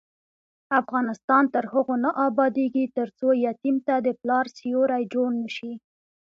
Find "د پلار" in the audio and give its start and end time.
4.05-4.45